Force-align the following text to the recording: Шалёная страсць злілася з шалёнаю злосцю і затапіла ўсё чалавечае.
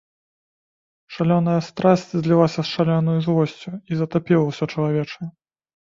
Шалёная 1.17 1.57
страсць 1.69 2.07
злілася 2.21 2.59
з 2.63 2.67
шалёнаю 2.75 3.15
злосцю 3.29 3.71
і 3.93 4.03
затапіла 4.03 4.43
ўсё 4.49 4.65
чалавечае. 4.73 5.27